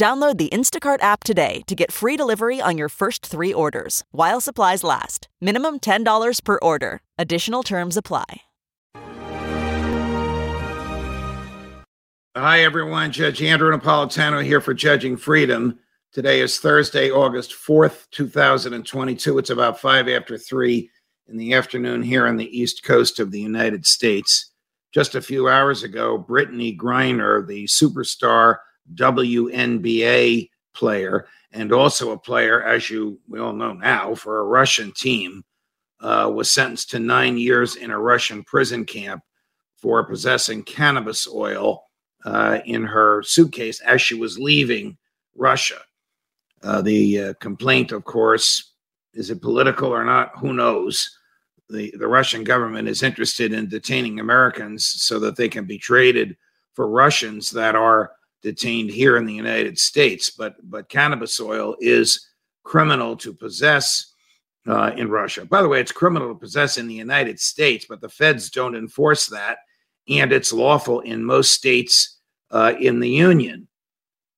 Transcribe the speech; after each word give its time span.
Download 0.00 0.38
the 0.38 0.48
Instacart 0.48 1.02
app 1.02 1.24
today 1.24 1.60
to 1.66 1.74
get 1.74 1.92
free 1.92 2.16
delivery 2.16 2.58
on 2.58 2.78
your 2.78 2.88
first 2.88 3.26
three 3.26 3.52
orders 3.52 4.02
while 4.12 4.40
supplies 4.40 4.82
last. 4.82 5.28
Minimum 5.42 5.80
$10 5.80 6.42
per 6.42 6.58
order. 6.62 7.02
Additional 7.18 7.62
terms 7.62 7.98
apply. 7.98 8.24
Hi, 12.34 12.62
everyone. 12.62 13.12
Judge 13.12 13.42
Andrew 13.42 13.76
Napolitano 13.76 14.42
here 14.42 14.62
for 14.62 14.72
Judging 14.72 15.18
Freedom. 15.18 15.78
Today 16.14 16.40
is 16.40 16.58
Thursday, 16.58 17.10
August 17.10 17.52
4th, 17.52 18.08
2022. 18.10 19.36
It's 19.36 19.50
about 19.50 19.78
five 19.78 20.08
after 20.08 20.38
three 20.38 20.88
in 21.28 21.36
the 21.36 21.52
afternoon 21.52 22.02
here 22.02 22.26
on 22.26 22.38
the 22.38 22.58
East 22.58 22.84
Coast 22.84 23.20
of 23.20 23.32
the 23.32 23.40
United 23.40 23.84
States. 23.84 24.50
Just 24.94 25.14
a 25.14 25.20
few 25.20 25.50
hours 25.50 25.82
ago, 25.82 26.24
Brittney 26.26 26.74
Griner, 26.74 27.46
the 27.46 27.64
superstar 27.64 28.56
WNBA 28.94 30.50
player 30.74 31.26
and 31.52 31.72
also 31.72 32.12
a 32.12 32.18
player, 32.18 32.62
as 32.62 32.90
you 32.90 33.18
we 33.28 33.40
all 33.40 33.52
know 33.52 33.72
now, 33.72 34.14
for 34.14 34.40
a 34.40 34.44
Russian 34.44 34.92
team, 34.92 35.44
uh, 36.00 36.30
was 36.32 36.50
sentenced 36.50 36.90
to 36.90 36.98
nine 36.98 37.36
years 37.36 37.76
in 37.76 37.90
a 37.90 37.98
Russian 37.98 38.44
prison 38.44 38.84
camp 38.84 39.22
for 39.76 40.04
possessing 40.04 40.62
cannabis 40.62 41.26
oil 41.28 41.84
uh, 42.24 42.58
in 42.66 42.84
her 42.84 43.22
suitcase 43.22 43.80
as 43.80 44.00
she 44.00 44.14
was 44.14 44.38
leaving 44.38 44.96
Russia. 45.34 45.80
Uh, 46.62 46.82
the 46.82 47.20
uh, 47.20 47.34
complaint, 47.40 47.92
of 47.92 48.04
course, 48.04 48.74
is 49.14 49.30
it 49.30 49.42
political 49.42 49.88
or 49.88 50.04
not? 50.04 50.38
Who 50.38 50.52
knows? 50.52 51.18
The, 51.68 51.92
the 51.98 52.08
Russian 52.08 52.44
government 52.44 52.88
is 52.88 53.02
interested 53.02 53.52
in 53.52 53.68
detaining 53.68 54.20
Americans 54.20 54.86
so 54.86 55.18
that 55.20 55.36
they 55.36 55.48
can 55.48 55.64
be 55.64 55.78
traded 55.78 56.36
for 56.74 56.88
Russians 56.88 57.50
that 57.52 57.74
are 57.74 58.12
detained 58.42 58.90
here 58.90 59.16
in 59.16 59.26
the 59.26 59.34
United 59.34 59.78
States. 59.78 60.30
But 60.30 60.56
but 60.62 60.88
cannabis 60.88 61.40
oil 61.40 61.76
is 61.80 62.28
criminal 62.64 63.16
to 63.16 63.32
possess 63.32 64.14
uh, 64.66 64.92
in 64.96 65.08
Russia. 65.08 65.44
By 65.44 65.62
the 65.62 65.68
way, 65.68 65.80
it's 65.80 65.92
criminal 65.92 66.28
to 66.28 66.38
possess 66.38 66.78
in 66.78 66.86
the 66.86 66.94
United 66.94 67.40
States, 67.40 67.86
but 67.88 68.00
the 68.00 68.08
feds 68.08 68.50
don't 68.50 68.76
enforce 68.76 69.26
that, 69.26 69.58
and 70.08 70.32
it's 70.32 70.52
lawful 70.52 71.00
in 71.00 71.24
most 71.24 71.52
states 71.52 72.18
uh, 72.50 72.74
in 72.80 73.00
the 73.00 73.08
union. 73.08 73.68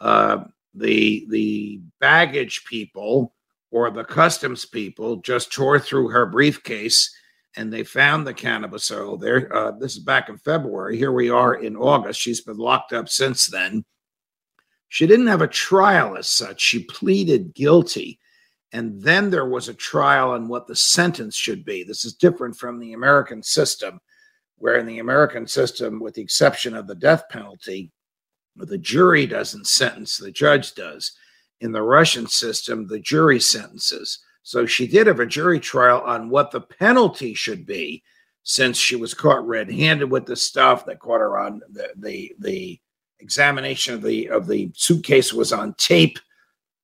Uh, 0.00 0.44
the 0.74 1.26
the 1.28 1.80
baggage 2.00 2.64
people 2.64 3.34
or 3.70 3.90
the 3.90 4.04
customs 4.04 4.64
people 4.64 5.16
just 5.16 5.52
tore 5.52 5.78
through 5.78 6.08
her 6.08 6.26
briefcase 6.26 7.14
and 7.58 7.72
they 7.72 7.82
found 7.82 8.24
the 8.24 8.32
cannabis 8.32 8.88
oil 8.92 9.16
there. 9.16 9.54
Uh, 9.54 9.72
this 9.72 9.96
is 9.96 9.98
back 9.98 10.28
in 10.28 10.38
February. 10.38 10.96
Here 10.96 11.10
we 11.10 11.28
are 11.28 11.56
in 11.56 11.76
August. 11.76 12.20
She's 12.20 12.40
been 12.40 12.56
locked 12.56 12.92
up 12.92 13.08
since 13.08 13.46
then. 13.46 13.84
She 14.88 15.08
didn't 15.08 15.26
have 15.26 15.42
a 15.42 15.48
trial 15.48 16.16
as 16.16 16.30
such. 16.30 16.60
She 16.60 16.84
pleaded 16.84 17.54
guilty. 17.54 18.20
And 18.70 19.02
then 19.02 19.28
there 19.28 19.48
was 19.48 19.68
a 19.68 19.74
trial 19.74 20.30
on 20.30 20.46
what 20.46 20.68
the 20.68 20.76
sentence 20.76 21.34
should 21.34 21.64
be. 21.64 21.82
This 21.82 22.04
is 22.04 22.14
different 22.14 22.56
from 22.56 22.78
the 22.78 22.92
American 22.92 23.42
system, 23.42 23.98
where 24.58 24.76
in 24.76 24.86
the 24.86 25.00
American 25.00 25.46
system, 25.46 25.98
with 25.98 26.14
the 26.14 26.22
exception 26.22 26.76
of 26.76 26.86
the 26.86 26.94
death 26.94 27.24
penalty, 27.28 27.90
the 28.54 28.78
jury 28.78 29.26
doesn't 29.26 29.66
sentence, 29.66 30.16
the 30.16 30.30
judge 30.30 30.74
does. 30.74 31.12
In 31.60 31.72
the 31.72 31.82
Russian 31.82 32.28
system, 32.28 32.86
the 32.86 33.00
jury 33.00 33.40
sentences. 33.40 34.20
So 34.48 34.64
she 34.64 34.86
did 34.86 35.08
have 35.08 35.20
a 35.20 35.26
jury 35.26 35.60
trial 35.60 36.00
on 36.06 36.30
what 36.30 36.50
the 36.50 36.62
penalty 36.62 37.34
should 37.34 37.66
be, 37.66 38.02
since 38.44 38.78
she 38.78 38.96
was 38.96 39.12
caught 39.12 39.46
red-handed 39.46 40.10
with 40.10 40.24
the 40.24 40.36
stuff 40.36 40.86
that 40.86 41.00
caught 41.00 41.20
her 41.20 41.38
on 41.38 41.60
the 41.70 41.90
the 41.96 42.34
the 42.38 42.80
examination 43.18 43.92
of 43.92 44.00
the 44.00 44.30
of 44.30 44.46
the 44.46 44.72
suitcase 44.74 45.34
was 45.34 45.52
on 45.52 45.74
tape. 45.74 46.18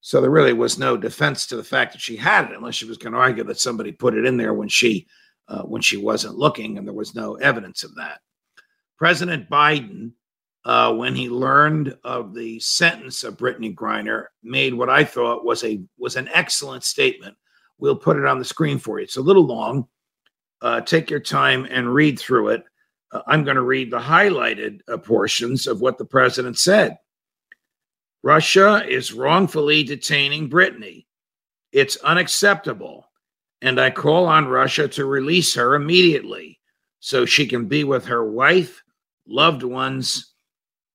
So 0.00 0.22
there 0.22 0.30
really 0.30 0.54
was 0.54 0.78
no 0.78 0.96
defense 0.96 1.46
to 1.48 1.56
the 1.56 1.62
fact 1.62 1.92
that 1.92 2.00
she 2.00 2.16
had 2.16 2.46
it, 2.46 2.56
unless 2.56 2.76
she 2.76 2.86
was 2.86 2.96
going 2.96 3.12
to 3.12 3.18
argue 3.18 3.44
that 3.44 3.60
somebody 3.60 3.92
put 3.92 4.14
it 4.14 4.24
in 4.24 4.38
there 4.38 4.54
when 4.54 4.68
she 4.68 5.06
uh, 5.48 5.64
when 5.64 5.82
she 5.82 5.98
wasn't 5.98 6.38
looking, 6.38 6.78
and 6.78 6.86
there 6.86 6.94
was 6.94 7.14
no 7.14 7.34
evidence 7.34 7.84
of 7.84 7.94
that. 7.96 8.20
President 8.96 9.50
Biden, 9.50 10.12
uh, 10.64 10.94
when 10.94 11.14
he 11.14 11.28
learned 11.28 11.94
of 12.04 12.32
the 12.32 12.58
sentence 12.60 13.22
of 13.22 13.36
Brittney 13.36 13.74
Griner, 13.74 14.28
made 14.42 14.72
what 14.72 14.88
I 14.88 15.04
thought 15.04 15.44
was 15.44 15.62
a 15.62 15.82
was 15.98 16.16
an 16.16 16.30
excellent 16.32 16.84
statement 16.84 17.36
We'll 17.80 17.96
put 17.96 18.18
it 18.18 18.26
on 18.26 18.38
the 18.38 18.44
screen 18.44 18.78
for 18.78 18.98
you. 18.98 19.04
It's 19.04 19.16
a 19.16 19.22
little 19.22 19.46
long. 19.46 19.88
Uh, 20.62 20.80
take 20.82 21.10
your 21.10 21.20
time 21.20 21.66
and 21.70 21.92
read 21.92 22.18
through 22.18 22.48
it. 22.48 22.64
Uh, 23.12 23.22
I'm 23.26 23.44
going 23.44 23.56
to 23.56 23.62
read 23.62 23.90
the 23.90 23.98
highlighted 23.98 24.80
uh, 24.88 24.98
portions 24.98 25.66
of 25.66 25.80
what 25.80 25.98
the 25.98 26.04
president 26.04 26.58
said. 26.58 26.98
Russia 28.22 28.84
is 28.86 29.14
wrongfully 29.14 29.82
detaining 29.82 30.50
Brittney. 30.50 31.06
It's 31.72 31.96
unacceptable. 31.96 33.06
And 33.62 33.80
I 33.80 33.90
call 33.90 34.26
on 34.26 34.48
Russia 34.48 34.88
to 34.88 35.04
release 35.04 35.54
her 35.54 35.74
immediately 35.74 36.60
so 37.00 37.24
she 37.24 37.46
can 37.46 37.66
be 37.66 37.84
with 37.84 38.04
her 38.06 38.30
wife, 38.30 38.82
loved 39.26 39.62
ones, 39.62 40.34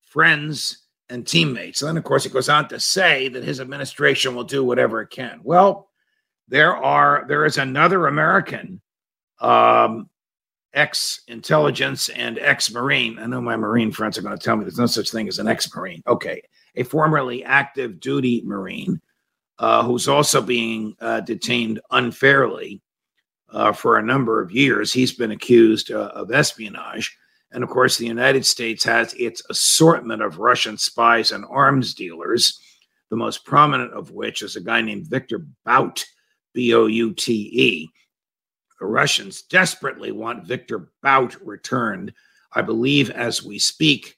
friends, 0.06 0.84
and 1.10 1.26
teammates. 1.26 1.82
And 1.82 1.90
then, 1.90 1.98
of 1.98 2.04
course, 2.04 2.26
it 2.26 2.34
goes 2.34 2.50
on 2.50 2.68
to 2.70 2.80
say 2.80 3.28
that 3.30 3.44
his 3.44 3.60
administration 3.60 4.36
will 4.36 4.44
do 4.44 4.64
whatever 4.64 5.02
it 5.02 5.10
can. 5.10 5.40
Well, 5.44 5.90
there 6.48 6.76
are 6.76 7.26
there 7.28 7.46
is 7.46 7.58
another 7.58 8.08
American 8.08 8.82
um, 9.40 10.10
ex 10.74 11.22
intelligence 11.28 12.10
and 12.10 12.38
ex 12.40 12.72
Marine. 12.72 13.18
I 13.20 13.26
know 13.26 13.42
my 13.42 13.56
Marine 13.56 13.92
friends 13.92 14.18
are 14.18 14.22
going 14.22 14.38
to 14.38 14.44
tell 14.44 14.56
me 14.56 14.64
there's 14.64 14.78
no 14.78 14.86
such 14.86 15.12
thing 15.12 15.28
as 15.28 15.40
an 15.40 15.48
ex 15.48 15.74
Marine. 15.74 16.04
Okay. 16.08 16.42
A 16.76 16.84
formerly 16.84 17.44
active 17.44 18.00
duty 18.00 18.42
Marine 18.46 19.02
uh, 19.60 19.84
who's 19.84 20.08
also 20.08 20.42
being 20.42 20.96
uh, 21.00 21.22
detained 21.22 21.80
unfairly 21.92 22.82
uh, 23.50 23.72
for 23.72 23.98
a 23.98 24.04
number 24.04 24.42
of 24.42 24.52
years. 24.52 24.92
He's 24.92 25.14
been 25.14 25.32
accused 25.32 25.92
uh, 25.92 26.12
of 26.14 26.32
espionage. 26.32 27.16
And 27.52 27.64
of 27.64 27.70
course, 27.70 27.98
the 27.98 28.06
United 28.06 28.46
States 28.46 28.84
has 28.84 29.14
its 29.14 29.42
assortment 29.50 30.22
of 30.22 30.40
Russian 30.40 30.78
spies 30.78 31.32
and 31.32 31.46
arms 31.50 31.94
dealers, 31.94 32.60
the 33.10 33.16
most 33.16 33.46
prominent 33.46 33.94
of 33.94 34.12
which 34.12 34.42
is 34.42 34.58
a 34.58 34.62
guy 34.62 34.82
named 34.82 35.08
Victor 35.08 35.46
Bout 35.64 36.04
B 36.56 36.74
O 36.74 36.88
U 36.88 37.14
T 37.14 37.34
E. 37.34 37.90
The 38.80 38.88
Russians 38.88 39.44
desperately 39.44 40.12
want 40.12 40.48
Victor 40.48 40.90
Bout 41.04 41.36
returned. 41.46 42.14
I 42.54 42.62
believe 42.62 43.12
as 43.12 43.44
we 43.44 43.60
speak, 43.60 44.18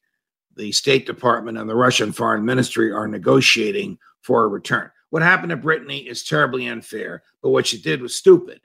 the 0.56 0.72
State 0.72 1.06
Department 1.06 1.58
and 1.58 1.70
the 1.70 1.76
Russian 1.76 2.12
Foreign 2.12 2.46
Ministry 2.46 2.92
are 2.92 3.08
negotiating 3.08 3.98
for 4.22 4.44
a 4.44 4.48
return. 4.48 4.90
What 5.10 5.24
happened 5.24 5.50
to 5.50 5.58
Brittney 5.58 6.08
is 6.08 6.24
terribly 6.24 6.68
unfair, 6.68 7.24
but 7.42 7.50
what 7.50 7.68
she 7.68 7.82
did 7.82 8.02
was 8.02 8.16
stupid. 8.16 8.62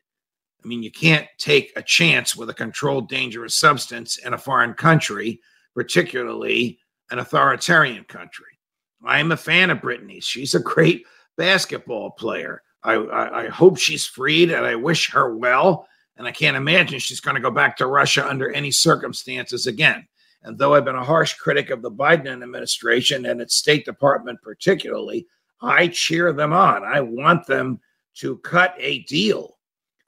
I 0.63 0.69
mean, 0.69 0.83
you 0.83 0.91
can't 0.91 1.27
take 1.39 1.73
a 1.75 1.83
chance 1.83 2.37
with 2.37 2.51
a 2.51 2.55
controlled 2.55 3.09
dangerous 3.09 3.59
substance 3.59 4.19
in 4.19 4.35
a 4.35 4.39
foreign 4.39 4.75
country, 4.75 5.41
particularly 5.75 6.79
an 7.11 7.19
authoritarian 7.19 8.05
country. 8.05 8.47
I 9.05 9.19
am 9.19 9.33
a 9.33 9.37
fan 9.37 9.71
of 9.71 9.79
Brittney. 9.79 10.23
She's 10.23 10.55
a 10.55 10.61
great 10.61 11.05
basketball 11.37 12.11
player. 12.11 12.63
I, 12.85 12.95
I, 12.95 13.45
I 13.45 13.49
hope 13.49 13.79
she's 13.79 14.07
freed 14.07 14.51
and 14.51 14.67
I 14.67 14.75
wish 14.75 15.11
her 15.11 15.37
well. 15.37 15.87
And 16.17 16.27
I 16.27 16.33
can't 16.33 16.57
imagine 16.57 16.99
she's 16.99 17.21
going 17.21 17.37
to 17.37 17.43
go 17.43 17.51
back 17.51 17.77
to 17.79 17.87
Russia 17.87 18.29
under 18.29 18.53
any 18.53 18.71
circumstances 18.71 19.67
again. 19.67 20.07
And 20.43 20.59
though 20.59 20.75
I've 20.75 20.85
been 20.85 20.97
a 20.97 21.05
harsh 21.05 21.35
critic 21.35 21.71
of 21.71 21.83
the 21.83 21.91
Biden 21.91 22.43
administration 22.43 23.27
and 23.27 23.41
its 23.41 23.57
State 23.57 23.85
Department, 23.85 24.43
particularly, 24.43 25.27
I 25.61 25.89
cheer 25.89 26.33
them 26.33 26.53
on. 26.53 26.85
I 26.85 27.01
want 27.01 27.47
them 27.47 27.81
to 28.17 28.39
cut 28.39 28.75
a 28.79 29.01
deal. 29.05 29.59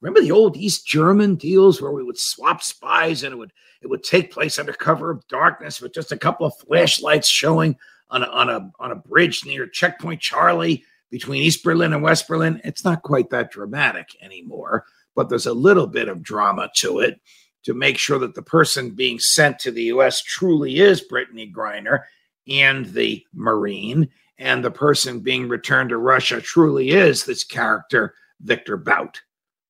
Remember 0.00 0.20
the 0.20 0.32
old 0.32 0.56
East 0.56 0.86
German 0.86 1.36
deals 1.36 1.80
where 1.80 1.92
we 1.92 2.04
would 2.04 2.18
swap 2.18 2.62
spies 2.62 3.22
and 3.22 3.32
it 3.32 3.36
would 3.36 3.52
it 3.80 3.88
would 3.88 4.02
take 4.02 4.32
place 4.32 4.58
under 4.58 4.72
cover 4.72 5.10
of 5.10 5.26
darkness 5.28 5.80
with 5.80 5.94
just 5.94 6.12
a 6.12 6.16
couple 6.16 6.46
of 6.46 6.56
flashlights 6.58 7.28
showing 7.28 7.76
on 8.10 8.22
a, 8.22 8.26
on 8.26 8.50
a 8.50 8.70
on 8.78 8.90
a 8.90 8.96
bridge 8.96 9.46
near 9.46 9.66
Checkpoint 9.66 10.20
Charlie 10.20 10.84
between 11.14 11.42
East 11.44 11.62
Berlin 11.62 11.92
and 11.92 12.02
West 12.02 12.26
Berlin, 12.26 12.60
it's 12.64 12.84
not 12.84 13.02
quite 13.02 13.30
that 13.30 13.52
dramatic 13.52 14.08
anymore, 14.20 14.84
but 15.14 15.28
there's 15.28 15.46
a 15.46 15.52
little 15.52 15.86
bit 15.86 16.08
of 16.08 16.24
drama 16.24 16.68
to 16.74 16.98
it 16.98 17.20
to 17.62 17.72
make 17.72 17.96
sure 17.98 18.18
that 18.18 18.34
the 18.34 18.42
person 18.42 18.90
being 18.90 19.20
sent 19.20 19.60
to 19.60 19.70
the 19.70 19.84
US 19.84 20.20
truly 20.22 20.80
is 20.80 21.06
Brittney 21.08 21.54
Griner 21.54 22.00
and 22.48 22.86
the 22.86 23.24
Marine 23.32 24.08
and 24.38 24.64
the 24.64 24.72
person 24.72 25.20
being 25.20 25.46
returned 25.46 25.90
to 25.90 25.98
Russia 25.98 26.40
truly 26.40 26.90
is 26.90 27.24
this 27.24 27.44
character, 27.44 28.16
Victor 28.40 28.76
Bout. 28.76 29.20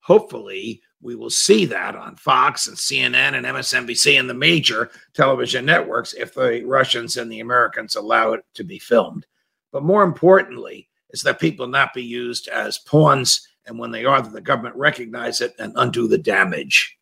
Hopefully, 0.01 0.81
we 1.03 1.15
will 1.15 1.29
see 1.29 1.67
that 1.67 1.95
on 1.95 2.17
Fox 2.17 2.69
and 2.69 2.77
CNN 2.79 3.35
and 3.35 3.45
MSNBC 3.45 4.19
and 4.19 4.31
the 4.31 4.33
major 4.33 4.91
television 5.13 5.67
networks 5.67 6.15
if 6.15 6.33
the 6.33 6.63
Russians 6.65 7.19
and 7.19 7.31
the 7.31 7.41
Americans 7.41 7.97
allow 7.97 8.33
it 8.33 8.47
to 8.55 8.65
be 8.65 8.79
filmed. 8.79 9.27
But 9.73 9.83
more 9.83 10.05
importantly, 10.05 10.89
is 11.15 11.23
that 11.23 11.39
people 11.39 11.69
not 11.69 11.95
be 11.95 12.03
used 12.03 12.49
as 12.49 12.77
pawns, 12.77 13.47
and 13.67 13.79
when 13.79 13.93
they 13.93 14.05
are, 14.05 14.21
that 14.21 14.33
the 14.33 14.41
government 14.41 14.75
recognize 14.75 15.41
it 15.41 15.55
and 15.61 15.73
undo 15.77 16.09
the 16.09 16.19
damage. 16.19 16.99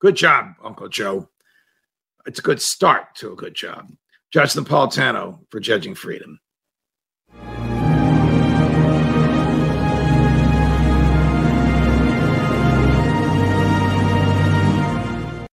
Good 0.00 0.16
job, 0.16 0.54
Uncle 0.64 0.88
Joe. 0.88 1.28
It's 2.24 2.38
a 2.38 2.42
good 2.42 2.60
start 2.60 3.14
to 3.16 3.32
a 3.32 3.36
good 3.36 3.54
job. 3.54 3.92
Judge 4.32 4.54
Napolitano 4.54 5.40
for 5.50 5.60
Judging 5.60 5.94
Freedom. 5.94 6.40